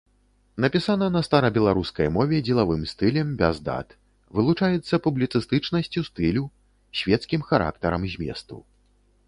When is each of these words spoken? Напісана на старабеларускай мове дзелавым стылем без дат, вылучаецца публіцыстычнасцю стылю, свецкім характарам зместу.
Напісана 0.63 1.07
на 1.15 1.21
старабеларускай 1.27 2.07
мове 2.15 2.39
дзелавым 2.47 2.81
стылем 2.93 3.27
без 3.41 3.55
дат, 3.69 3.87
вылучаецца 4.39 4.95
публіцыстычнасцю 5.09 6.01
стылю, 6.11 6.45
свецкім 7.01 7.41
характарам 7.51 8.01
зместу. 8.15 8.55